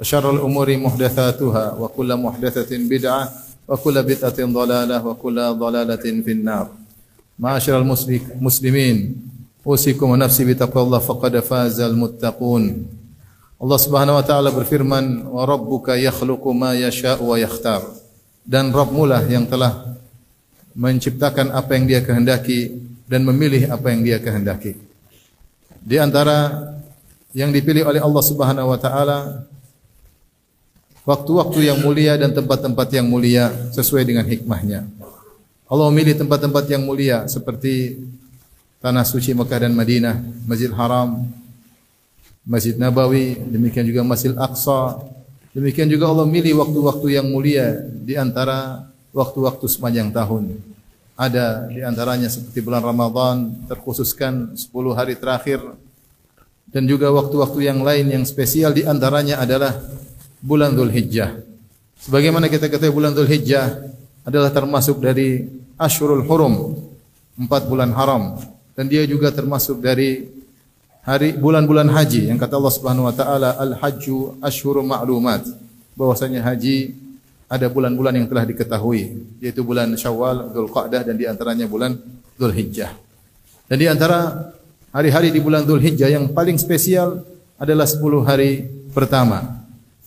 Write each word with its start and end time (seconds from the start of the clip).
وشر 0.00 0.30
الأمور 0.30 0.68
محدثاتها 0.76 1.64
وكل 1.78 2.10
محدثة 2.16 2.70
بدعة 2.90 3.22
وكل 3.68 3.96
بدعة 4.02 4.38
ضلالة 4.40 5.06
وكل 5.06 5.38
ضلالة 5.54 6.04
في 6.24 6.32
النار 6.32 6.66
معاشر 7.38 7.78
المسلمين 8.34 8.96
أوصيكم 9.66 10.06
ونفسي 10.10 10.42
بتقوى 10.44 10.82
الله 10.82 10.98
فقد 10.98 11.32
فاز 11.40 11.80
المتقون 11.80 12.64
Allah 13.62 13.78
Subhanahu 13.78 14.18
wa 14.18 14.26
taala 14.26 14.50
berfirman 14.50 15.22
wa 15.22 15.46
rabbuka 15.46 15.94
yakhluqu 15.94 16.50
ma 16.50 16.74
yasha'u 16.74 17.22
wa 17.22 17.38
yakhtar 17.38 17.86
dan 18.42 18.74
Rabbmu 18.74 19.06
lah 19.06 19.22
yang 19.22 19.46
telah 19.46 20.02
menciptakan 20.74 21.54
apa 21.54 21.78
yang 21.78 21.86
dia 21.86 22.02
kehendaki 22.02 22.74
dan 23.06 23.22
memilih 23.22 23.70
apa 23.70 23.94
yang 23.94 24.02
dia 24.02 24.18
kehendaki 24.18 24.74
di 25.78 25.94
antara 25.94 26.74
yang 27.30 27.54
dipilih 27.54 27.86
oleh 27.86 28.02
Allah 28.02 28.24
Subhanahu 28.26 28.66
wa 28.66 28.78
taala 28.82 29.46
waktu-waktu 31.07 31.71
yang 31.71 31.79
mulia 31.79 32.19
dan 32.19 32.35
tempat-tempat 32.35 32.91
yang 32.91 33.07
mulia 33.07 33.47
sesuai 33.71 34.03
dengan 34.03 34.27
hikmahnya. 34.27 34.83
Allah 35.63 35.87
memilih 35.87 36.19
tempat-tempat 36.19 36.67
yang 36.67 36.83
mulia 36.83 37.23
seperti 37.31 37.95
tanah 38.83 39.07
suci 39.07 39.31
Mekah 39.31 39.67
dan 39.67 39.71
Madinah, 39.71 40.19
Masjid 40.43 40.67
Haram, 40.75 41.23
Masjid 42.43 42.75
Nabawi, 42.75 43.39
demikian 43.39 43.87
juga 43.87 44.03
Masjid 44.03 44.35
Aqsa. 44.35 44.99
Demikian 45.55 45.87
juga 45.87 46.11
Allah 46.11 46.27
milih 46.27 46.59
waktu-waktu 46.59 47.19
yang 47.19 47.27
mulia 47.31 47.87
di 48.03 48.19
antara 48.19 48.87
waktu-waktu 49.15 49.65
sepanjang 49.65 50.11
tahun. 50.11 50.59
Ada 51.17 51.71
di 51.71 51.81
antaranya 51.81 52.29
seperti 52.29 52.61
bulan 52.61 52.83
Ramadan 52.83 53.65
terkhususkan 53.65 54.53
10 54.53 54.69
hari 54.93 55.17
terakhir 55.17 55.59
dan 56.69 56.85
juga 56.85 57.09
waktu-waktu 57.09 57.73
yang 57.73 57.81
lain 57.81 58.11
yang 58.11 58.23
spesial 58.27 58.69
di 58.69 58.85
antaranya 58.85 59.41
adalah 59.41 59.73
bulan 60.41 60.73
Dhul 60.73 60.93
Hijjah. 60.93 61.37
Sebagaimana 61.97 62.47
kita 62.47 62.69
ketahui 62.69 62.93
bulan 62.93 63.13
Dhul 63.13 63.29
Hijjah 63.29 63.81
adalah 64.27 64.51
termasuk 64.53 65.01
dari 65.01 65.47
Ashurul 65.77 66.25
Hurum, 66.25 66.77
empat 67.37 67.69
bulan 67.69 67.93
haram. 67.93 68.37
Dan 68.77 68.89
dia 68.89 69.01
juga 69.09 69.33
termasuk 69.33 69.81
dari 69.81 70.29
hari 71.07 71.33
bulan-bulan 71.33 71.87
haji 71.87 72.29
yang 72.29 72.37
kata 72.37 72.59
Allah 72.59 72.73
Subhanahu 72.75 73.07
wa 73.07 73.15
taala 73.15 73.55
al-hajju 73.57 74.37
asyhurun 74.43 74.85
ma'lumat 74.85 75.49
bahwasanya 75.97 76.43
haji 76.45 76.93
ada 77.47 77.71
bulan-bulan 77.71 78.13
yang 78.21 78.27
telah 78.27 78.43
diketahui 78.43 79.17
yaitu 79.39 79.63
bulan 79.63 79.89
Syawal, 79.95 80.51
Dzulqa'dah 80.51 81.07
dan 81.07 81.15
di 81.15 81.25
antaranya 81.25 81.65
bulan 81.65 81.95
Dzulhijjah. 82.35 82.91
Dan 83.71 83.77
di 83.81 83.87
antara 83.87 84.51
hari-hari 84.93 85.31
di 85.31 85.39
bulan 85.39 85.63
Dzulhijjah 85.63 86.11
yang 86.11 86.29
paling 86.35 86.59
spesial 86.59 87.23
adalah 87.57 87.89
10 87.89 88.03
hari 88.27 88.67
pertama. 88.93 89.56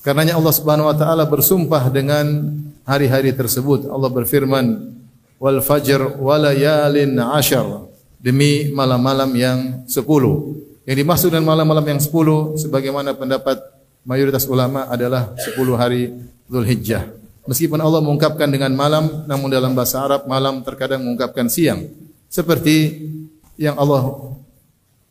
Karenanya 0.00 0.40
Allah 0.40 0.54
Subhanahu 0.56 0.88
wa 0.88 0.96
taala 0.96 1.28
bersumpah 1.28 1.92
dengan 1.92 2.56
hari-hari 2.88 3.36
tersebut. 3.36 3.84
Allah 3.84 4.08
berfirman, 4.08 4.96
"Wal 5.36 5.60
fajr 5.60 6.16
wa 6.16 6.40
layalin 6.40 7.20
ashar." 7.20 7.84
Demi 8.20 8.72
malam-malam 8.72 9.28
yang 9.36 9.58
10. 9.84 10.56
Yang 10.88 10.96
dimaksud 11.04 11.28
dengan 11.32 11.52
malam-malam 11.52 11.84
yang 11.84 12.00
10 12.00 12.56
sebagaimana 12.56 13.16
pendapat 13.16 13.60
mayoritas 14.04 14.44
ulama 14.48 14.88
adalah 14.88 15.36
10 15.36 15.76
hari 15.76 16.12
Zulhijjah. 16.48 17.08
Meskipun 17.48 17.80
Allah 17.80 18.04
mengungkapkan 18.04 18.48
dengan 18.48 18.72
malam, 18.76 19.24
namun 19.24 19.48
dalam 19.48 19.72
bahasa 19.72 20.04
Arab 20.04 20.28
malam 20.28 20.60
terkadang 20.60 21.00
mengungkapkan 21.00 21.48
siang. 21.48 21.88
Seperti 22.28 23.08
yang 23.56 23.76
Allah 23.76 24.32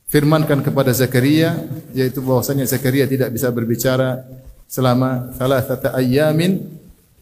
firmankan 0.10 0.66
kepada 0.66 0.90
Zakaria 0.90 1.54
yaitu 1.94 2.22
bahwasanya 2.22 2.66
Zakaria 2.66 3.06
tidak 3.06 3.30
bisa 3.30 3.50
berbicara 3.54 4.22
selama 4.70 5.34
thalathata 5.34 5.98
ayyamin 5.98 6.62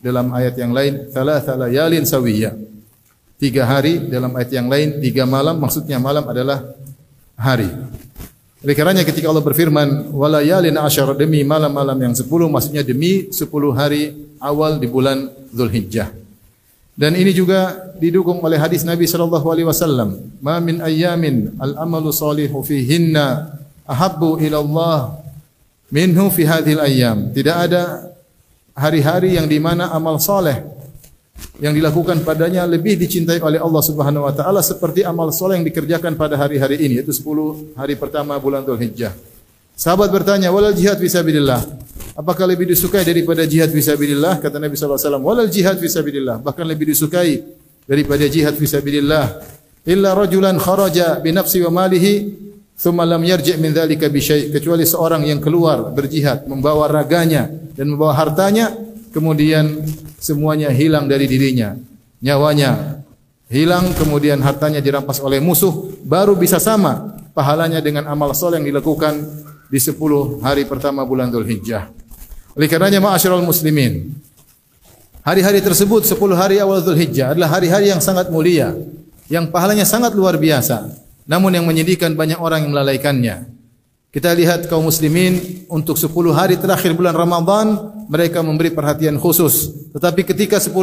dalam 0.04 0.36
ayat 0.36 0.60
yang 0.60 0.76
lain 0.76 1.08
thalatha 1.16 1.56
layalin 1.56 2.04
sawiyya. 2.04 2.54
Tiga 3.40 3.64
hari 3.64 4.04
dalam 4.12 4.36
ayat 4.36 4.52
yang 4.52 4.68
lain 4.68 5.00
tiga 5.00 5.24
malam 5.24 5.56
maksudnya 5.56 5.96
malam 5.98 6.28
adalah 6.28 6.68
hari. 7.40 7.70
Oleh 8.58 8.74
karenanya 8.74 9.06
ketika 9.06 9.30
Allah 9.30 9.46
berfirman 9.46 10.12
walayalin 10.12 10.76
asyara 10.82 11.14
demi 11.14 11.46
malam-malam 11.46 11.96
yang 12.02 12.14
sepuluh 12.18 12.50
maksudnya 12.50 12.82
demi 12.82 13.30
sepuluh 13.30 13.72
hari 13.72 14.12
awal 14.42 14.82
di 14.82 14.90
bulan 14.90 15.30
Zulhijjah. 15.54 16.10
Dan 16.98 17.14
ini 17.14 17.30
juga 17.30 17.94
didukung 18.02 18.42
oleh 18.42 18.58
hadis 18.58 18.82
Nabi 18.82 19.06
sallallahu 19.06 19.46
alaihi 19.54 19.70
wasallam, 19.70 20.18
"Ma 20.42 20.58
min 20.58 20.82
ayyamin 20.82 21.54
al-amalu 21.62 22.10
salihu 22.10 22.66
fihinna 22.66 23.54
ahabbu 23.86 24.42
ila 24.42 24.58
Allah 24.66 25.00
minhu 25.90 26.28
fi 26.32 26.44
hadhil 26.48 26.82
ayyam." 26.82 27.32
Tidak 27.32 27.56
ada 27.56 28.12
hari-hari 28.78 29.36
yang 29.36 29.50
di 29.50 29.58
mana 29.58 29.90
amal 29.92 30.22
saleh 30.22 30.62
yang 31.58 31.74
dilakukan 31.74 32.22
padanya 32.22 32.66
lebih 32.70 32.98
dicintai 32.98 33.42
oleh 33.42 33.58
Allah 33.58 33.82
Subhanahu 33.82 34.26
wa 34.30 34.34
taala 34.34 34.62
seperti 34.62 35.02
amal 35.02 35.34
soleh 35.34 35.58
yang 35.58 35.66
dikerjakan 35.66 36.14
pada 36.14 36.38
hari-hari 36.38 36.78
ini 36.82 37.02
yaitu 37.02 37.14
10 37.14 37.74
hari 37.78 37.98
pertama 37.98 38.38
bulan 38.38 38.62
Dzulhijjah. 38.62 39.14
Sahabat 39.78 40.10
bertanya, 40.10 40.50
"Walal 40.50 40.74
jihad 40.74 40.98
fisabilillah?" 40.98 41.62
Apakah 42.18 42.50
lebih 42.50 42.66
disukai 42.66 43.06
daripada 43.06 43.46
jihad 43.46 43.70
fisabilillah? 43.70 44.42
Kata 44.42 44.58
Nabi 44.58 44.74
sallallahu 44.74 44.98
alaihi 44.98 45.06
wasallam, 45.06 45.24
"Walal 45.26 45.50
jihad 45.54 45.78
fisabilillah." 45.78 46.42
Bahkan 46.42 46.66
lebih 46.66 46.90
disukai 46.90 47.46
daripada 47.86 48.26
jihad 48.26 48.58
fisabilillah. 48.58 49.38
Illa 49.86 50.18
rajulan 50.18 50.58
kharaja 50.58 51.22
bi 51.22 51.30
nafsi 51.30 51.62
wa 51.62 51.86
malihi 51.86 52.14
thumma 52.78 53.04
lam 53.04 53.26
yarji' 53.26 53.58
min 53.58 53.74
dzalika 53.74 54.08
bi 54.08 54.22
kecuali 54.24 54.86
seorang 54.86 55.26
yang 55.26 55.42
keluar 55.42 55.90
berjihad 55.92 56.46
membawa 56.46 56.86
raganya 56.86 57.50
dan 57.74 57.90
membawa 57.90 58.14
hartanya 58.14 58.72
kemudian 59.10 59.82
semuanya 60.22 60.70
hilang 60.70 61.10
dari 61.10 61.26
dirinya. 61.26 61.74
Nyawanya 62.18 63.02
hilang, 63.50 63.94
kemudian 63.94 64.42
hartanya 64.42 64.82
dirampas 64.82 65.22
oleh 65.22 65.38
musuh, 65.38 65.94
baru 66.02 66.34
bisa 66.34 66.58
sama 66.58 67.18
pahalanya 67.38 67.82
dengan 67.82 68.10
amal 68.10 68.34
soleh 68.34 68.58
yang 68.58 68.68
dilakukan 68.74 69.14
di 69.70 69.78
10 69.78 70.42
hari 70.42 70.66
pertama 70.66 71.06
bulan 71.06 71.30
Dhul 71.30 71.46
Hijjah. 71.46 71.94
Oleh 72.58 72.66
karenanya 72.66 72.98
ma'asyiral 72.98 73.46
muslimin, 73.46 74.18
hari-hari 75.22 75.62
tersebut 75.62 76.10
10 76.10 76.18
hari 76.34 76.58
awal 76.58 76.82
Dhul 76.82 76.98
Hijjah 76.98 77.38
adalah 77.38 77.54
hari-hari 77.54 77.94
yang 77.94 78.02
sangat 78.02 78.34
mulia, 78.34 78.74
yang 79.30 79.54
pahalanya 79.54 79.86
sangat 79.86 80.18
luar 80.18 80.42
biasa. 80.42 81.07
Namun 81.28 81.52
yang 81.54 81.68
menyedihkan 81.68 82.16
banyak 82.16 82.40
orang 82.40 82.66
yang 82.66 82.72
melalaikannya. 82.72 83.52
Kita 84.08 84.32
lihat 84.32 84.72
kaum 84.72 84.88
muslimin 84.88 85.68
untuk 85.68 86.00
10 86.00 86.10
hari 86.32 86.56
terakhir 86.56 86.96
bulan 86.96 87.14
Ramadan 87.14 87.94
mereka 88.08 88.40
memberi 88.40 88.72
perhatian 88.72 89.20
khusus. 89.20 89.70
Tetapi 89.92 90.24
ketika 90.24 90.58
10 90.58 90.74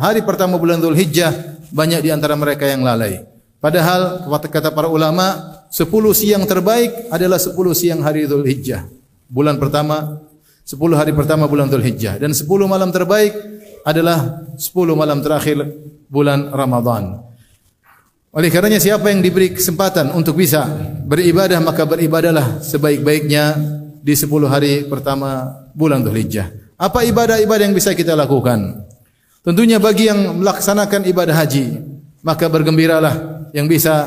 hari 0.00 0.24
pertama 0.24 0.56
bulan 0.56 0.80
Dhul 0.80 0.96
Hijjah 0.96 1.60
banyak 1.70 2.00
di 2.00 2.10
antara 2.10 2.34
mereka 2.34 2.64
yang 2.66 2.80
lalai. 2.80 3.22
Padahal 3.60 4.24
kata 4.26 4.72
para 4.72 4.88
ulama 4.88 5.60
10 5.68 5.86
siang 6.16 6.48
terbaik 6.48 7.12
adalah 7.12 7.36
10 7.36 7.52
siang 7.76 8.00
hari 8.00 8.24
Dhul 8.24 8.48
Hijjah. 8.48 8.88
Bulan 9.28 9.60
pertama 9.60 10.24
10 10.64 10.80
hari 10.96 11.12
pertama 11.12 11.44
bulan 11.46 11.68
Dhul 11.68 11.84
Hijjah 11.84 12.16
dan 12.16 12.32
10 12.32 12.48
malam 12.64 12.88
terbaik 12.88 13.36
adalah 13.84 14.48
10 14.56 14.72
malam 14.96 15.20
terakhir 15.20 15.62
bulan 16.08 16.48
Ramadan. 16.48 17.29
Oleh 18.30 18.46
karenanya 18.46 18.78
siapa 18.78 19.10
yang 19.10 19.26
diberi 19.26 19.50
kesempatan 19.50 20.14
untuk 20.14 20.38
bisa 20.38 20.62
beribadah 21.02 21.58
maka 21.58 21.82
beribadahlah 21.82 22.62
sebaik-baiknya 22.62 23.58
di 24.06 24.14
10 24.14 24.30
hari 24.46 24.86
pertama 24.86 25.50
bulan 25.74 25.98
Dzulhijjah. 25.98 26.78
Apa 26.78 27.02
ibadah-ibadah 27.10 27.66
yang 27.66 27.74
bisa 27.74 27.90
kita 27.90 28.14
lakukan? 28.14 28.86
Tentunya 29.42 29.82
bagi 29.82 30.06
yang 30.06 30.38
melaksanakan 30.38 31.10
ibadah 31.10 31.42
haji, 31.42 31.82
maka 32.22 32.46
bergembiralah 32.46 33.50
yang 33.50 33.66
bisa 33.66 34.06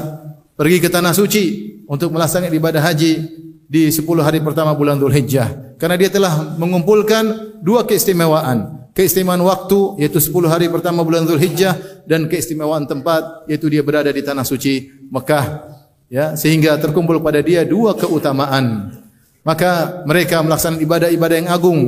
pergi 0.55 0.79
ke 0.79 0.87
tanah 0.87 1.11
suci 1.11 1.75
untuk 1.83 2.15
melaksanakan 2.15 2.55
ibadah 2.55 2.79
haji 2.79 3.27
di 3.67 3.91
10 3.91 4.07
hari 4.23 4.39
pertama 4.39 4.71
bulan 4.71 5.03
Dzulhijjah. 5.03 5.75
Karena 5.75 5.99
dia 5.99 6.07
telah 6.07 6.55
mengumpulkan 6.55 7.59
dua 7.59 7.83
keistimewaan 7.83 8.82
keistimewaan 8.93 9.41
waktu 9.41 10.01
yaitu 10.01 10.21
10 10.21 10.49
hari 10.49 10.69
pertama 10.69 11.01
bulan 11.05 11.25
Zulhijjah 11.25 12.05
dan 12.05 12.29
keistimewaan 12.29 12.85
tempat 12.85 13.45
yaitu 13.49 13.69
dia 13.69 13.81
berada 13.81 14.09
di 14.09 14.21
tanah 14.21 14.45
suci 14.45 14.89
Mekah 15.09 15.45
ya 16.09 16.37
sehingga 16.37 16.77
terkumpul 16.77 17.21
pada 17.21 17.41
dia 17.41 17.65
dua 17.65 17.97
keutamaan 17.97 18.93
maka 19.43 20.01
mereka 20.07 20.39
melaksanakan 20.39 20.79
ibadah-ibadah 20.85 21.35
yang 21.35 21.51
agung 21.51 21.81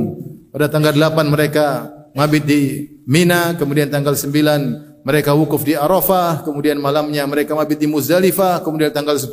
Pada 0.56 0.72
tanggal 0.72 0.96
8 0.96 1.28
mereka 1.28 1.92
mabit 2.16 2.48
di 2.48 2.60
Mina, 3.04 3.52
kemudian 3.60 3.92
tanggal 3.92 4.16
9 4.16 5.04
mereka 5.04 5.36
wukuf 5.36 5.68
di 5.68 5.76
Arafah, 5.76 6.40
kemudian 6.48 6.80
malamnya 6.80 7.28
mereka 7.28 7.52
mabit 7.52 7.76
di 7.76 7.84
Muzdalifah, 7.84 8.64
kemudian 8.64 8.88
tanggal 8.88 9.20
10 9.20 9.28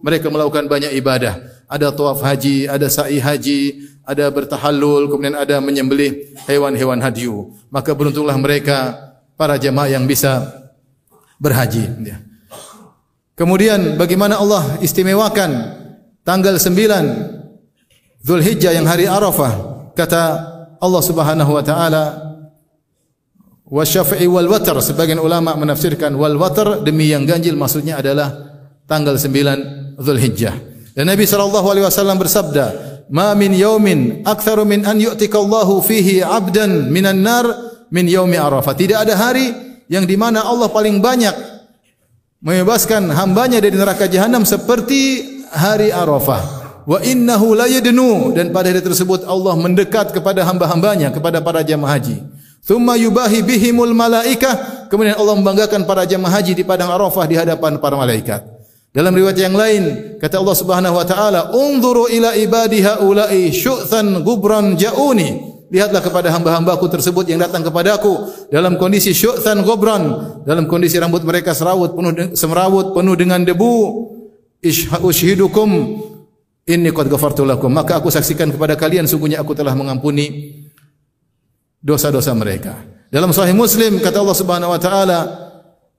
mereka 0.00 0.32
melakukan 0.32 0.64
banyak 0.64 0.96
ibadah. 0.96 1.36
Ada 1.68 1.92
tawaf 1.92 2.24
haji, 2.24 2.64
ada 2.64 2.88
sa'i 2.88 3.20
haji, 3.20 3.92
ada 4.04 4.28
bertahallul, 4.28 5.08
kemudian 5.08 5.36
ada 5.36 5.58
menyembelih 5.64 6.36
hewan-hewan 6.44 7.00
hadiu. 7.00 7.56
Maka 7.72 7.96
beruntunglah 7.96 8.36
mereka 8.36 8.94
para 9.34 9.56
jemaah 9.56 9.88
yang 9.88 10.04
bisa 10.04 10.44
berhaji. 11.40 11.88
Ya. 12.04 12.20
Kemudian 13.34 13.98
bagaimana 13.98 14.38
Allah 14.38 14.78
istimewakan 14.78 15.50
tanggal 16.22 16.54
9 16.60 18.24
Zulhijjah 18.24 18.72
yang 18.72 18.86
hari 18.86 19.04
Arafah. 19.10 19.84
Kata 19.92 20.22
Allah 20.78 21.02
Subhanahu 21.02 21.50
wa 21.50 21.64
taala 21.64 22.04
wa 23.64 23.82
syafi'i 23.82 24.28
wal 24.30 24.46
watr 24.46 24.78
sebagian 24.78 25.18
ulama 25.18 25.56
menafsirkan 25.58 26.14
wal 26.14 26.38
watr 26.38 26.84
demi 26.84 27.10
yang 27.10 27.26
ganjil 27.26 27.58
maksudnya 27.58 27.98
adalah 27.98 28.30
tanggal 28.86 29.18
9 29.18 29.98
Zulhijjah. 29.98 30.54
Dan 30.94 31.10
Nabi 31.10 31.26
sallallahu 31.26 31.66
alaihi 31.74 31.86
wasallam 31.90 32.22
bersabda, 32.22 32.93
"Ma 33.12 33.36
min 33.36 33.52
yaumin 33.52 34.24
aktsaru 34.24 34.64
min 34.64 34.84
an 34.88 34.96
yu'tika 35.00 35.36
Allahu 35.40 35.84
fihi 35.84 36.24
'abdan 36.24 36.88
minan 36.88 37.20
nar 37.20 37.44
min 37.92 38.08
yaumi 38.08 38.38
Arafah." 38.40 38.72
Tidak 38.72 38.96
ada 38.96 39.16
hari 39.18 39.52
yang 39.90 40.08
di 40.08 40.16
mana 40.16 40.44
Allah 40.44 40.72
paling 40.72 41.00
banyak 41.02 41.34
membebaskan 42.44 43.08
hambanya 43.12 43.60
dari 43.60 43.76
neraka 43.76 44.04
jahanam 44.08 44.44
seperti 44.44 45.24
hari 45.52 45.88
Arafah. 45.88 46.64
Wa 46.84 47.00
innahu 47.00 47.56
la 47.56 47.64
yadnu 47.64 48.36
dan 48.36 48.52
pada 48.52 48.68
hari 48.68 48.84
tersebut 48.84 49.24
Allah 49.24 49.56
mendekat 49.56 50.12
kepada 50.12 50.44
hamba-hambanya 50.44 51.08
kepada 51.08 51.40
para 51.40 51.64
jamaah 51.64 51.96
haji. 51.96 52.20
Thumma 52.60 52.96
yubahi 53.00 53.40
bihimul 53.40 53.96
malaikah 53.96 54.88
kemudian 54.92 55.16
Allah 55.16 55.36
membanggakan 55.36 55.88
para 55.88 56.04
jamaah 56.04 56.40
haji 56.40 56.52
di 56.52 56.64
padang 56.64 56.92
Arafah 56.92 57.24
di 57.24 57.36
hadapan 57.40 57.80
para 57.80 57.96
malaikat. 57.96 58.53
Dalam 58.94 59.10
riwayat 59.10 59.38
yang 59.42 59.58
lain 59.58 59.82
kata 60.22 60.38
Allah 60.38 60.54
Subhanahu 60.54 60.94
wa 60.94 61.02
taala, 61.02 61.50
"Unzuru 61.50 62.06
ila 62.06 62.38
ibadi 62.38 62.78
haula'i 62.78 63.50
syu'than 63.50 64.22
gubran 64.22 64.78
ja'uni." 64.78 65.54
lihatlah 65.74 65.98
kepada 65.98 66.30
hamba-hambaku 66.30 66.86
tersebut 66.86 67.26
yang 67.26 67.42
datang 67.42 67.66
kepadaku 67.66 68.30
dalam 68.54 68.78
kondisi 68.78 69.10
syu'than 69.10 69.66
gobran 69.66 70.06
dalam 70.46 70.70
kondisi 70.70 71.02
rambut 71.02 71.26
mereka 71.26 71.50
serawut 71.50 71.98
penuh 71.98 72.38
semrawut 72.38 72.94
penuh 72.94 73.14
dengan 73.18 73.42
debu. 73.42 73.74
Ushidukum 75.04 75.68
inni 76.64 76.90
qad 76.94 77.10
ghafartu 77.10 77.44
lakum. 77.44 77.68
Maka 77.68 78.00
aku 78.00 78.08
saksikan 78.08 78.54
kepada 78.54 78.78
kalian 78.78 79.04
sungguhnya 79.04 79.42
aku 79.42 79.52
telah 79.52 79.76
mengampuni 79.76 80.56
dosa-dosa 81.82 82.32
mereka. 82.32 82.78
Dalam 83.12 83.34
sahih 83.34 83.52
muslim 83.52 84.00
kata 84.00 84.24
Allah 84.24 84.38
Subhanahu 84.38 84.72
wa 84.72 84.80
taala 84.80 85.18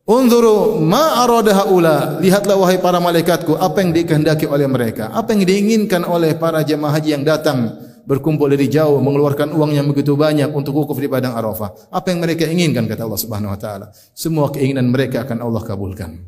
Unzuru 0.05 0.85
ma 0.85 1.25
arada 1.25 1.65
haula 1.65 2.21
lihatlah 2.21 2.53
wahai 2.61 2.77
para 2.77 3.01
malaikatku 3.01 3.57
apa 3.57 3.81
yang 3.81 3.89
dikehendaki 3.89 4.45
oleh 4.45 4.69
mereka 4.69 5.09
apa 5.09 5.33
yang 5.33 5.49
diinginkan 5.49 6.05
oleh 6.05 6.37
para 6.37 6.61
jemaah 6.61 6.93
haji 6.93 7.17
yang 7.17 7.25
datang 7.25 7.73
berkumpul 8.05 8.45
dari 8.45 8.69
jauh 8.69 9.01
mengeluarkan 9.01 9.49
uang 9.49 9.73
yang 9.73 9.89
begitu 9.89 10.13
banyak 10.13 10.53
untuk 10.53 10.77
wukuf 10.77 11.01
di 11.01 11.09
padang 11.09 11.33
Arafah. 11.33 11.89
Apa 11.89 12.13
yang 12.13 12.21
mereka 12.21 12.45
inginkan 12.45 12.85
kata 12.85 13.01
Allah 13.01 13.17
Subhanahu 13.17 13.49
wa 13.49 13.59
taala? 13.59 13.89
Semua 14.13 14.53
keinginan 14.53 14.93
mereka 14.93 15.25
akan 15.25 15.41
Allah 15.41 15.65
kabulkan. 15.65 16.21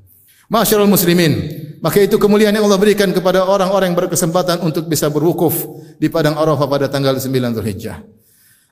Masyarul 0.49 0.89
muslimin, 0.89 1.37
maka 1.77 2.01
itu 2.01 2.17
kemuliaan 2.17 2.57
yang 2.57 2.65
Allah 2.65 2.81
berikan 2.81 3.13
kepada 3.13 3.45
orang-orang 3.45 3.93
yang 3.93 3.99
berkesempatan 3.99 4.57
untuk 4.65 4.89
bisa 4.89 5.05
berwukuf 5.13 5.53
di 6.01 6.09
padang 6.09 6.33
Arafah 6.33 6.65
pada 6.65 6.89
tanggal 6.89 7.13
9 7.13 7.29
Zulhijjah. 7.29 8.01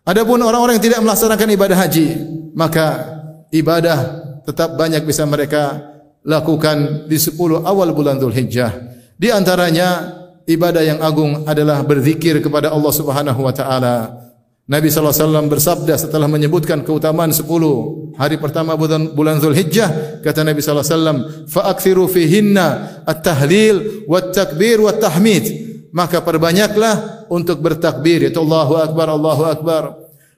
Adapun 0.02 0.42
orang-orang 0.42 0.81
yang 0.81 0.86
tidak 0.90 1.00
melaksanakan 1.06 1.48
ibadah 1.54 1.78
haji, 1.78 2.07
maka 2.57 2.86
ibadah 3.54 4.25
tetap 4.45 4.77
banyak 4.77 5.03
bisa 5.03 5.25
mereka 5.25 5.81
lakukan 6.25 7.09
di 7.09 7.18
10 7.18 7.38
awal 7.65 7.94
bulan 7.94 8.18
Zulhijjah. 8.18 8.71
Di 9.18 9.30
antaranya 9.33 10.21
ibadah 10.45 10.83
yang 10.86 11.00
agung 11.01 11.45
adalah 11.50 11.81
berzikir 11.86 12.42
kepada 12.42 12.74
Allah 12.74 12.94
Subhanahu 12.94 13.42
wa 13.42 13.53
taala. 13.53 14.25
Nabi 14.65 14.89
wasallam 14.89 15.45
bersabda 15.45 15.94
setelah 15.94 16.25
menyebutkan 16.25 16.81
keutamaan 16.81 17.30
10 17.30 17.45
hari 18.18 18.42
pertama 18.42 18.74
bulan 18.74 19.13
bulan 19.13 19.38
Zulhijjah 19.38 20.21
kata 20.25 20.42
Nabi 20.42 20.57
sallallahu 20.57 20.89
alaihi 21.53 22.06
fihinna 22.09 22.68
at-tahlil 23.06 24.09
wat 24.09 24.33
takbir 24.33 24.81
wat 24.81 24.97
tahmid 24.97 25.45
maka 25.94 26.18
perbanyaklah 26.25 27.30
untuk 27.30 27.62
bertakbir 27.62 28.25
yaitu 28.25 28.42
Allahu 28.42 28.74
akbar 28.81 29.13
Allahu 29.13 29.44
akbar 29.45 29.83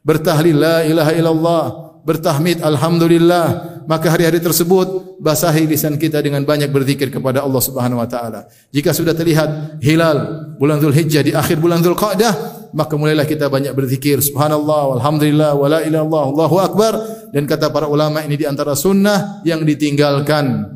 bertahlil 0.04 0.59
la 0.59 0.83
ilaha 0.83 1.12
illallah 1.15 1.63
bertahmid 2.04 2.59
alhamdulillah 2.59 3.77
maka 3.88 4.12
hari-hari 4.12 4.44
tersebut 4.44 5.18
basahi 5.24 5.63
lisan 5.66 5.95
kita 5.95 6.19
dengan 6.19 6.44
banyak 6.44 6.68
berzikir 6.69 7.07
kepada 7.07 7.42
Allah 7.42 7.63
Subhanahu 7.63 8.04
wa 8.04 8.07
taala. 8.07 8.51
Jika 8.75 8.92
sudah 8.92 9.16
terlihat 9.16 9.80
hilal 9.80 10.51
bulan 10.60 10.84
Zulhijjah 10.84 11.24
di 11.24 11.31
akhir 11.31 11.63
bulan 11.63 11.80
Zulqa'dah 11.80 12.57
maka 12.75 12.94
mulailah 13.00 13.24
kita 13.24 13.48
banyak 13.48 13.72
berzikir. 13.72 14.19
Subhanallah 14.19 15.00
walhamdulillah 15.00 15.51
wala 15.56 15.80
ilaha 15.81 15.88
illallah 15.88 16.25
Allahu 16.36 16.56
akbar. 16.60 16.94
Dan 17.31 17.48
kata 17.48 17.72
para 17.72 17.88
ulama 17.88 18.24
ini 18.24 18.36
di 18.36 18.45
antara 18.48 18.75
sunnah 18.75 19.42
yang 19.48 19.63
ditinggalkan. 19.63 20.75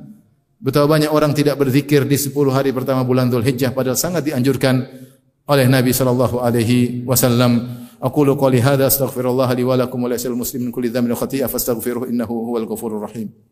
Betapa 0.61 0.85
banyak 0.85 1.09
orang 1.09 1.33
tidak 1.33 1.57
berzikir 1.57 2.05
di 2.05 2.15
10 2.15 2.31
hari 2.53 2.69
pertama 2.69 3.01
bulan 3.01 3.33
Zulhijjah 3.33 3.73
padahal 3.73 3.97
sangat 3.97 4.29
dianjurkan 4.29 4.85
oleh 5.49 5.65
Nabi 5.65 5.89
sallallahu 5.89 6.37
alaihi 6.37 7.01
wasallam 7.01 7.81
أقول 8.03 8.35
قولي 8.35 8.61
هذا 8.61 8.87
أستغفر 8.87 9.29
الله 9.29 9.53
لي 9.53 9.63
ولكم 9.63 10.03
ولسائر 10.03 10.33
المسلمين 10.33 10.67
من 10.67 10.71
كل 10.73 10.89
ذنب 10.89 11.11
وخطيئة 11.11 11.45
فاستغفروه 11.45 12.07
إنه 12.09 12.25
هو 12.25 12.57
الغفور 12.57 12.97
الرحيم. 12.97 13.50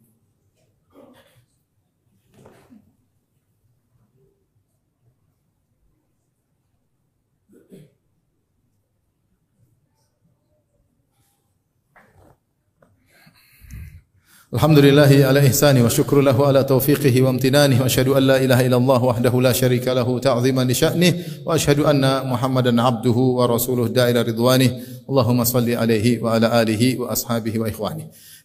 Alhamdulillahi 14.49 15.21
ala 15.21 15.45
على 15.45 15.85
wa 15.85 15.93
syukru 15.93 16.25
lahu 16.25 16.41
ala 16.41 16.65
taufiqihi 16.65 17.21
wa 17.21 17.29
amtinani 17.29 17.77
wa 17.77 17.85
ashhadu 17.85 18.17
an 18.17 18.33
la 18.33 18.41
ilaha 18.41 18.65
illallah 18.65 18.97
wahdahu 18.97 19.45
la 19.45 19.53
syarika 19.53 19.93
lahu 19.93 20.17
ta'ziman 20.17 20.65
li 20.65 20.73
sya'nih 20.73 21.45
wa 21.45 21.53
ashhadu 21.53 21.85
anna 21.85 22.25
Muhammadan 22.25 22.81
abduhu 22.81 23.37
wa 23.37 23.45
rasuluh 23.45 23.93
da'ila 23.93 24.25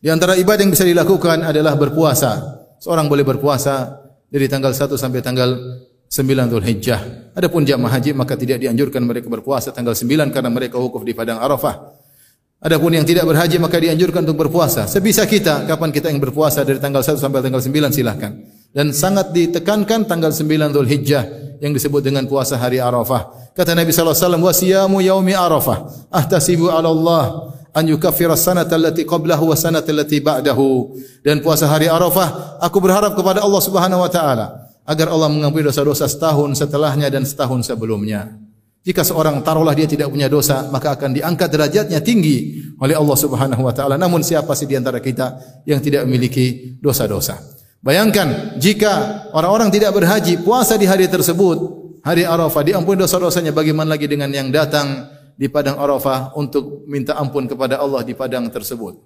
Di 0.05 0.09
antara 0.13 0.37
ibadah 0.37 0.61
yang 0.61 0.73
bisa 0.77 0.85
dilakukan 0.85 1.41
adalah 1.41 1.73
berpuasa 1.73 2.33
Seorang 2.85 3.09
boleh 3.09 3.25
berpuasa 3.25 3.97
dari 4.29 4.45
tanggal 4.45 4.77
1 4.77 5.01
sampai 5.01 5.25
tanggal 5.25 5.57
9 6.13 6.53
Zulhijjah. 6.53 7.33
Adapun 7.33 7.65
jamaah 7.65 7.97
haji 7.97 8.13
maka 8.13 8.37
tidak 8.37 8.61
dianjurkan 8.61 9.01
mereka 9.09 9.33
berpuasa 9.33 9.73
tanggal 9.73 9.97
9 9.97 10.37
karena 10.37 10.53
mereka 10.53 10.77
wukuf 10.77 11.01
di 11.01 11.17
padang 11.17 11.41
Arafah. 11.41 12.04
Adapun 12.65 12.97
yang 12.97 13.05
tidak 13.05 13.29
berhaji 13.29 13.61
maka 13.61 13.77
dianjurkan 13.77 14.25
untuk 14.25 14.49
berpuasa. 14.49 14.89
Sebisa 14.89 15.29
kita, 15.29 15.69
kapan 15.69 15.93
kita 15.93 16.09
yang 16.09 16.17
berpuasa 16.17 16.65
dari 16.65 16.81
tanggal 16.81 17.05
1 17.05 17.21
sampai 17.21 17.45
tanggal 17.45 17.61
9 17.61 17.93
silahkan. 17.93 18.33
Dan 18.73 18.89
sangat 18.97 19.37
ditekankan 19.37 20.09
tanggal 20.09 20.33
9 20.33 20.73
Dhul 20.73 20.89
Hijjah 20.89 21.29
yang 21.61 21.77
disebut 21.77 22.01
dengan 22.01 22.25
puasa 22.25 22.57
hari 22.57 22.81
Arafah. 22.81 23.53
Kata 23.53 23.77
Nabi 23.77 23.93
sallallahu 23.93 24.17
alaihi 24.17 24.25
wasallam, 24.25 24.43
"Wa 24.49 24.55
siyamu 24.57 24.97
yaumi 25.05 25.37
Arafah, 25.37 26.09
ahtasibu 26.09 26.73
'ala 26.73 26.89
Allah 26.89 27.53
an 27.77 27.85
yukaffira 27.85 28.33
sanata 28.33 28.81
allati 28.81 29.05
qablahu 29.05 29.53
wa 29.53 29.57
sanata 29.61 29.93
allati 29.93 30.25
ba'dahu." 30.25 30.97
Dan 31.21 31.45
puasa 31.45 31.69
hari 31.69 31.93
Arafah, 31.93 32.59
aku 32.65 32.81
berharap 32.81 33.13
kepada 33.13 33.45
Allah 33.45 33.61
Subhanahu 33.61 34.01
wa 34.01 34.09
taala 34.09 34.73
agar 34.89 35.13
Allah 35.13 35.29
mengampuni 35.29 35.69
dosa-dosa 35.69 36.09
setahun 36.09 36.57
setelahnya 36.57 37.13
dan 37.13 37.29
setahun 37.29 37.69
sebelumnya. 37.69 38.44
Jika 38.85 39.01
seorang 39.01 39.41
taruhlah 39.41 39.73
dia 39.73 39.89
tidak 39.89 40.13
punya 40.13 40.29
dosa, 40.29 40.69
maka 40.69 40.93
akan 40.93 41.17
diangkat 41.17 41.49
derajatnya 41.49 42.05
tinggi 42.05 42.61
oleh 42.77 42.93
Allah 42.93 43.17
Subhanahu 43.17 43.65
wa 43.65 43.73
taala. 43.73 43.97
Namun 43.97 44.21
siapa 44.21 44.53
sih 44.53 44.69
di 44.69 44.77
antara 44.77 45.01
kita 45.01 45.41
yang 45.65 45.81
tidak 45.81 46.05
memiliki 46.05 46.77
dosa-dosa? 46.85 47.41
Bayangkan 47.81 48.61
jika 48.61 49.25
orang-orang 49.33 49.73
tidak 49.73 49.97
berhaji, 49.97 50.37
puasa 50.45 50.77
di 50.77 50.85
hari 50.85 51.09
tersebut, 51.09 51.57
hari 52.05 52.29
Arafah, 52.29 52.61
diampuni 52.61 53.01
dosa-dosanya, 53.01 53.57
bagaimana 53.57 53.97
lagi 53.97 54.05
dengan 54.05 54.29
yang 54.29 54.53
datang 54.53 55.09
di 55.33 55.49
padang 55.49 55.81
Arafah 55.81 56.37
untuk 56.37 56.85
minta 56.85 57.17
ampun 57.17 57.49
kepada 57.49 57.81
Allah 57.81 58.05
di 58.05 58.13
padang 58.13 58.53
tersebut? 58.53 59.01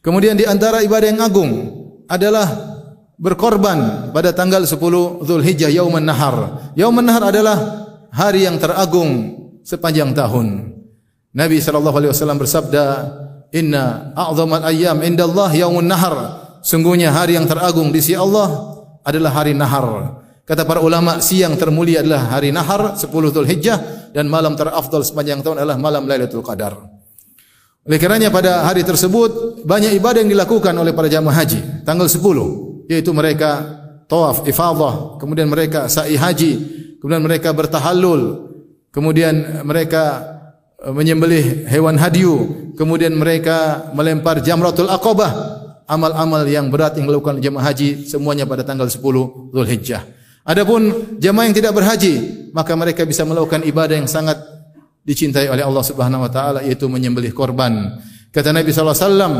Kemudian 0.00 0.32
di 0.32 0.48
antara 0.48 0.80
ibadah 0.80 1.08
yang 1.12 1.20
agung 1.20 1.52
adalah 2.08 2.48
berkorban 3.20 4.08
pada 4.16 4.32
tanggal 4.32 4.64
10 4.64 4.80
Zulhijjah 5.28 5.68
Yauman 5.68 6.08
Nahar. 6.08 6.72
Yauman 6.72 7.04
Nahar 7.04 7.28
adalah 7.28 7.56
hari 8.10 8.46
yang 8.46 8.58
teragung 8.58 9.38
sepanjang 9.62 10.14
tahun. 10.14 10.76
Nabi 11.30 11.62
sallallahu 11.62 11.96
alaihi 12.02 12.12
wasallam 12.12 12.38
bersabda, 12.42 12.84
"Inna 13.54 14.14
a'dhamal 14.18 14.66
ayyam 14.66 14.98
indallah 15.02 15.50
yaumun 15.54 15.86
nahar." 15.86 16.42
Sungguhnya 16.60 17.14
hari 17.14 17.38
yang 17.38 17.48
teragung 17.48 17.88
di 17.88 18.02
sisi 18.02 18.18
Allah 18.18 18.76
adalah 19.06 19.32
hari 19.32 19.56
nahar. 19.56 20.20
Kata 20.44 20.66
para 20.66 20.82
ulama, 20.82 21.22
siang 21.22 21.54
termulia 21.54 22.02
adalah 22.02 22.36
hari 22.36 22.50
nahar 22.50 22.98
10 22.98 23.30
Zulhijjah, 23.30 24.10
dan 24.10 24.26
malam 24.26 24.58
terafdal 24.58 25.06
sepanjang 25.06 25.46
tahun 25.46 25.62
adalah 25.62 25.78
malam 25.78 26.04
Lailatul 26.10 26.42
Qadar. 26.42 26.74
Oleh 27.86 27.96
karenanya 27.96 28.28
pada 28.28 28.66
hari 28.66 28.84
tersebut 28.84 29.62
banyak 29.64 29.96
ibadah 29.96 30.20
yang 30.20 30.28
dilakukan 30.34 30.74
oleh 30.76 30.92
para 30.92 31.08
jamaah 31.08 31.32
haji 31.32 31.80
tanggal 31.88 32.04
10 32.04 32.92
yaitu 32.92 33.14
mereka 33.14 33.80
tawaf 34.10 34.42
ifadah, 34.44 35.16
kemudian 35.22 35.46
mereka 35.46 35.86
sa'i 35.86 36.18
haji, 36.18 36.79
kemudian 37.00 37.24
mereka 37.24 37.50
bertahallul, 37.56 38.52
kemudian 38.92 39.64
mereka 39.64 40.22
eh, 40.78 40.92
menyembelih 40.92 41.66
hewan 41.66 41.96
hadiu, 41.96 42.70
kemudian 42.76 43.16
mereka 43.16 43.90
melempar 43.96 44.44
jamratul 44.44 44.92
aqabah. 44.92 45.58
Amal-amal 45.90 46.46
yang 46.46 46.70
berat 46.70 46.94
yang 47.02 47.10
dilakukan 47.10 47.42
jemaah 47.42 47.66
haji 47.74 48.06
semuanya 48.06 48.46
pada 48.46 48.62
tanggal 48.62 48.86
10 48.86 49.02
Zulhijjah. 49.50 50.06
Adapun 50.46 51.18
jemaah 51.18 51.50
yang 51.50 51.56
tidak 51.58 51.74
berhaji, 51.74 52.46
maka 52.54 52.78
mereka 52.78 53.02
bisa 53.02 53.26
melakukan 53.26 53.66
ibadah 53.66 53.98
yang 53.98 54.06
sangat 54.06 54.38
dicintai 55.02 55.50
oleh 55.50 55.66
Allah 55.66 55.82
Subhanahu 55.82 56.22
wa 56.22 56.30
taala 56.30 56.62
yaitu 56.62 56.86
menyembelih 56.86 57.34
korban. 57.34 57.98
Kata 58.30 58.54
Nabi 58.54 58.70
sallallahu 58.70 58.94
alaihi 58.94 59.06
wasallam, 59.10 59.34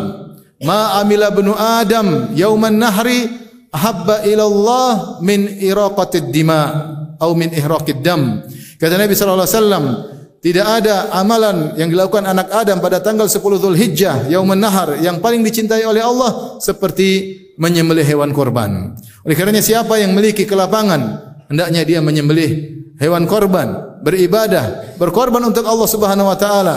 "Ma 0.67 0.81
amila 0.99 1.31
Adam 1.79 2.35
yauman 2.35 2.83
nahri 2.83 3.31
ahabba 3.71 4.27
ila 4.27 4.45
Allah 4.51 4.93
min 5.23 5.47
iraqatid 5.63 6.35
dima 6.35 6.99
atau 7.21 7.37
min 7.37 7.53
ihraqid 7.53 8.01
dam." 8.01 8.41
Kata 8.81 8.97
Nabi 8.97 9.13
sallallahu 9.13 9.45
alaihi 9.45 9.57
wasallam, 9.61 9.85
tidak 10.41 10.67
ada 10.81 11.13
amalan 11.13 11.77
yang 11.77 11.93
dilakukan 11.93 12.25
anak 12.25 12.49
Adam 12.49 12.81
pada 12.81 13.05
tanggal 13.05 13.29
10 13.29 13.61
Zulhijjah, 13.61 14.33
Yaumun 14.33 14.57
Nahar, 14.57 14.97
yang 15.05 15.21
paling 15.21 15.45
dicintai 15.45 15.85
oleh 15.85 16.01
Allah 16.01 16.57
seperti 16.65 17.37
menyembelih 17.61 18.09
hewan 18.09 18.33
korban. 18.33 18.97
Oleh 19.21 19.37
karenanya 19.37 19.61
siapa 19.61 20.01
yang 20.01 20.17
memiliki 20.17 20.49
kelapangan, 20.49 21.01
hendaknya 21.53 21.85
dia 21.85 22.01
menyembelih 22.01 22.51
hewan 22.97 23.29
korban, 23.29 24.01
beribadah, 24.01 24.97
berkorban 24.97 25.45
untuk 25.45 25.69
Allah 25.69 25.85
Subhanahu 25.85 26.33
wa 26.33 26.39
taala, 26.41 26.77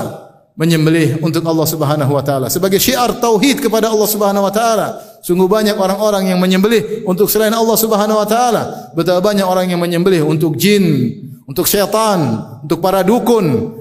menyembelih 0.60 1.24
untuk 1.24 1.48
Allah 1.48 1.64
Subhanahu 1.64 2.12
wa 2.12 2.20
taala 2.20 2.52
sebagai 2.52 2.84
syiar 2.84 3.16
tauhid 3.16 3.64
kepada 3.64 3.88
Allah 3.88 4.08
Subhanahu 4.12 4.44
wa 4.44 4.52
taala. 4.52 4.88
Sungguh 5.24 5.48
banyak 5.48 5.80
orang-orang 5.80 6.36
yang 6.36 6.40
menyembelih 6.44 7.08
untuk 7.08 7.32
selain 7.32 7.56
Allah 7.56 7.80
Subhanahu 7.80 8.20
wa 8.20 8.28
taala. 8.28 8.92
Betapa 8.92 9.24
banyak 9.24 9.48
orang 9.48 9.72
yang 9.72 9.80
menyembelih 9.80 10.28
untuk 10.28 10.60
jin, 10.60 11.16
untuk 11.48 11.64
syaitan, 11.64 12.44
untuk 12.60 12.84
para 12.84 13.08
dukun, 13.08 13.72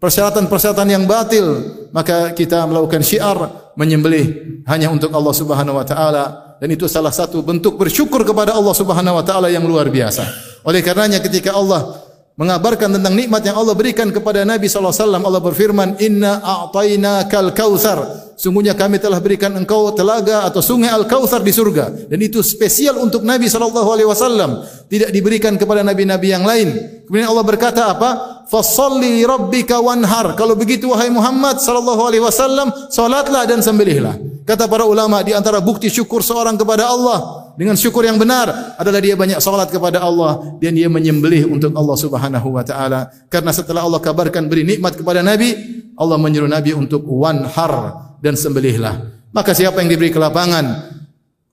persyaratan-persyaratan 0.00 0.88
yang 0.88 1.04
batil, 1.04 1.44
maka 1.92 2.32
kita 2.32 2.64
melakukan 2.64 3.04
syiar 3.04 3.68
menyembelih 3.76 4.56
hanya 4.64 4.88
untuk 4.88 5.12
Allah 5.12 5.34
Subhanahu 5.36 5.76
wa 5.76 5.84
taala 5.84 6.24
dan 6.56 6.68
itu 6.72 6.88
salah 6.88 7.12
satu 7.12 7.44
bentuk 7.44 7.76
bersyukur 7.76 8.24
kepada 8.24 8.56
Allah 8.56 8.72
Subhanahu 8.72 9.20
wa 9.20 9.24
taala 9.24 9.52
yang 9.52 9.68
luar 9.68 9.92
biasa. 9.92 10.24
Oleh 10.64 10.80
karenanya 10.80 11.20
ketika 11.20 11.52
Allah 11.52 11.92
mengabarkan 12.40 12.96
tentang 12.96 13.12
nikmat 13.12 13.44
yang 13.44 13.60
Allah 13.60 13.76
berikan 13.76 14.08
kepada 14.08 14.48
Nabi 14.48 14.68
sallallahu 14.68 14.96
alaihi 14.96 15.04
wasallam 15.04 15.22
Allah 15.28 15.42
berfirman 15.44 15.88
inna 16.00 16.40
a'tainakal 16.40 17.52
kautsar 17.52 18.25
sungguhnya 18.36 18.76
kami 18.76 19.00
telah 19.00 19.18
berikan 19.18 19.50
engkau 19.56 19.90
telaga 19.96 20.44
atau 20.44 20.60
sungai 20.60 20.92
Al-Kautsar 20.92 21.40
di 21.40 21.50
surga. 21.50 22.08
Dan 22.12 22.20
itu 22.20 22.44
spesial 22.44 23.00
untuk 23.00 23.24
Nabi 23.24 23.48
sallallahu 23.48 23.88
alaihi 23.90 24.08
wasallam. 24.08 24.62
Tidak 24.86 25.10
diberikan 25.10 25.56
kepada 25.58 25.82
nabi-nabi 25.82 26.30
yang 26.30 26.44
lain. 26.46 26.68
Kemudian 27.08 27.26
Allah 27.26 27.42
berkata 27.42 27.90
apa? 27.90 28.10
Fasholli 28.46 29.26
rabbika 29.26 29.82
wanhar. 29.82 30.38
Kalau 30.38 30.54
begitu 30.54 30.92
wahai 30.92 31.10
Muhammad 31.10 31.58
sallallahu 31.58 32.02
alaihi 32.06 32.22
wasallam 32.22 32.70
salatlah 32.92 33.42
dan 33.48 33.58
sembelihlah. 33.64 34.14
Kata 34.46 34.70
para 34.70 34.86
ulama 34.86 35.26
di 35.26 35.34
antara 35.34 35.58
bukti 35.58 35.90
syukur 35.90 36.22
seorang 36.22 36.54
kepada 36.54 36.86
Allah 36.86 37.50
dengan 37.58 37.74
syukur 37.74 38.06
yang 38.06 38.14
benar 38.14 38.78
adalah 38.78 39.02
dia 39.02 39.18
banyak 39.18 39.42
salat 39.42 39.74
kepada 39.74 39.98
Allah 39.98 40.54
dan 40.62 40.70
dia 40.78 40.86
menyembelih 40.86 41.50
untuk 41.50 41.74
Allah 41.74 41.96
Subhanahu 41.98 42.54
wa 42.54 42.62
taala. 42.62 43.10
Karena 43.26 43.50
setelah 43.50 43.82
Allah 43.82 43.98
kabarkan 43.98 44.46
beri 44.46 44.62
nikmat 44.62 44.94
kepada 44.94 45.18
Nabi 45.26 45.50
Allah 45.96 46.20
menyuruh 46.20 46.46
Nabi 46.46 46.76
untuk 46.76 47.02
wanhar 47.08 48.05
dan 48.26 48.34
sembelihlah. 48.34 49.14
Maka 49.30 49.54
siapa 49.54 49.78
yang 49.78 49.94
diberi 49.94 50.10
kelapangan 50.10 50.66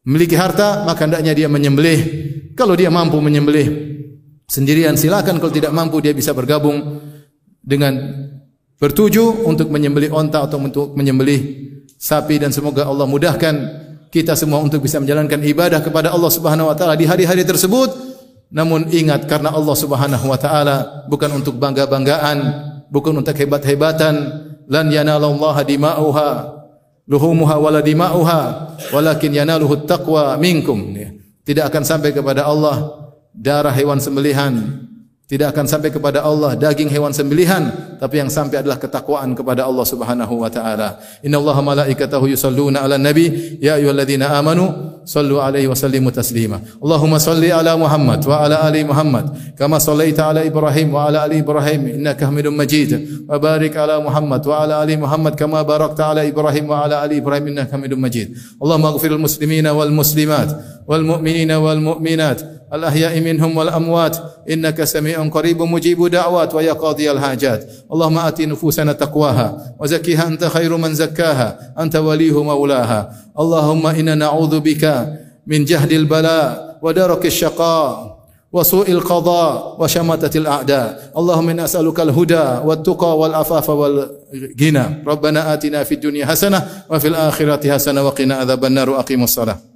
memiliki 0.02 0.34
harta, 0.34 0.82
maka 0.82 1.06
hendaknya 1.06 1.38
dia 1.38 1.46
menyembelih. 1.46 2.00
Kalau 2.58 2.74
dia 2.74 2.90
mampu 2.90 3.22
menyembelih 3.22 3.94
sendirian 4.50 4.98
silakan, 4.98 5.38
kalau 5.38 5.54
tidak 5.54 5.70
mampu 5.70 6.02
dia 6.02 6.18
bisa 6.18 6.34
bergabung 6.34 7.02
dengan 7.62 7.94
bertuju 8.82 9.46
untuk 9.46 9.70
menyembelih 9.70 10.10
onta 10.10 10.42
atau 10.42 10.58
untuk 10.58 10.98
menyembelih 10.98 11.70
sapi 11.96 12.42
dan 12.42 12.50
semoga 12.50 12.84
Allah 12.84 13.08
mudahkan 13.08 13.56
kita 14.12 14.38
semua 14.38 14.62
untuk 14.62 14.84
bisa 14.84 15.00
menjalankan 15.02 15.42
ibadah 15.42 15.82
kepada 15.82 16.14
Allah 16.14 16.30
Subhanahu 16.30 16.70
wa 16.70 16.76
taala 16.78 16.94
di 16.94 17.06
hari-hari 17.08 17.46
tersebut. 17.48 18.14
Namun 18.54 18.86
ingat 18.94 19.26
karena 19.26 19.50
Allah 19.50 19.74
Subhanahu 19.74 20.30
wa 20.30 20.38
taala 20.38 21.10
bukan 21.10 21.42
untuk 21.42 21.58
bangga-banggaan, 21.58 22.38
bukan 22.94 23.18
untuk 23.18 23.34
hebat-hebatan, 23.34 24.14
lan 24.70 24.86
yanalallaha 24.94 25.66
dima'uha 25.66 26.63
luhumuha 27.08 27.56
wala 27.60 27.80
dima'uha 27.84 28.42
walakin 28.92 29.32
yanaluhu 29.36 29.84
taqwa 29.84 30.36
minkum. 30.40 30.96
Tidak 31.44 31.64
akan 31.68 31.84
sampai 31.84 32.16
kepada 32.16 32.48
Allah 32.48 33.10
darah 33.36 33.74
hewan 33.76 34.00
sembelihan. 34.00 34.84
Tidak 35.28 35.50
akan 35.50 35.66
sampai 35.66 35.90
kepada 35.90 36.22
Allah 36.24 36.54
daging 36.54 36.92
hewan 36.92 37.16
sembelihan 37.16 37.93
tapi 38.04 38.20
yang 38.20 38.28
sampai 38.28 38.60
adalah 38.60 38.76
ketakwaan 38.76 39.32
kepada 39.32 39.64
Allah 39.64 39.88
Subhanahu 39.88 40.44
wa 40.44 40.52
taala. 40.52 41.00
Innallaha 41.24 41.64
malaikatahu 41.64 42.28
yusalluna 42.36 42.84
ala 42.84 43.00
nabi. 43.00 43.56
Ya 43.64 43.80
ayyuhalladzina 43.80 44.28
amanu 44.36 45.00
sallu 45.08 45.40
alaihi 45.40 45.72
wa 45.72 45.78
sallimu 45.80 46.12
taslima. 46.12 46.60
Allahumma 46.84 47.16
salli 47.16 47.48
ala 47.48 47.80
Muhammad 47.80 48.20
wa 48.28 48.44
ala 48.44 48.60
ali 48.68 48.84
Muhammad. 48.84 49.56
Kama 49.56 49.80
sallaita 49.80 50.36
ala 50.36 50.44
Ibrahim 50.44 50.92
wa 50.92 51.08
ala 51.08 51.24
ali 51.24 51.40
Ibrahim 51.40 51.96
innaka 51.96 52.28
Hamidum 52.28 52.52
Majid. 52.60 53.24
Wa 53.24 53.40
barik 53.40 53.72
ala 53.80 54.04
Muhammad 54.04 54.44
wa 54.44 54.56
ala 54.60 54.84
ali 54.84 55.00
Muhammad 55.00 55.40
kama 55.40 55.64
barakta 55.64 56.12
ala 56.12 56.28
Ibrahim 56.28 56.76
wa 56.76 56.84
ala 56.84 57.08
ali 57.08 57.24
Ibrahim 57.24 57.56
innaka 57.56 57.80
Hamidum 57.80 58.04
Majid. 58.04 58.36
Allahumma 58.60 59.00
ighfiril 59.00 59.16
muslimina 59.16 59.72
wal 59.72 59.96
muslimat 59.96 60.52
wal 60.84 61.08
mu'minina 61.08 61.56
wal 61.56 61.80
mu'minat 61.80 62.63
الأحياء 62.74 63.20
منهم 63.20 63.58
والأموات. 63.58 64.18
إنك 64.50 64.84
سميع 64.84 65.28
قريب 65.28 65.62
مجيب 65.62 66.08
دعوات 66.08 66.56
ويا 66.56 66.74
قاضي 66.74 67.12
الحاجات. 67.12 67.70
اللهم 67.94 68.18
آت 68.18 68.42
نفوسنا 68.42 68.94
تقواها 68.94 69.76
وزكها 69.80 70.28
أنت 70.28 70.44
خير 70.44 70.78
من 70.78 70.94
زكاها. 70.94 71.74
أنت 71.80 71.96
وليه 71.96 72.44
مولاها. 72.44 73.12
اللهم 73.40 73.88
إنا 73.88 74.16
نعوذ 74.16 74.60
بك 74.60 75.08
من 75.48 75.66
جهد 75.66 75.92
البلاء 75.92 76.80
ودرك 76.82 77.26
الشقاء 77.26 78.14
وسوء 78.54 78.92
القضاء 78.92 79.82
وشماتة 79.82 80.38
الأعداء. 80.38 81.12
اللهم 81.18 81.50
إنا 81.50 81.64
أسألك 81.64 82.00
الهدى 82.00 82.46
والتقى 82.66 83.18
والعفاف 83.20 83.70
والغنى. 83.70 85.04
ربنا 85.08 85.54
آتنا 85.54 85.84
في 85.84 85.94
الدنيا 85.94 86.26
حسنة 86.26 86.68
وفي 86.90 87.08
الآخرة 87.08 87.74
حسنة 87.74 88.04
وقنا 88.04 88.36
عذاب 88.36 88.66
النار 88.66 88.90
وأقيموا 88.90 89.24
الصلاة. 89.24 89.73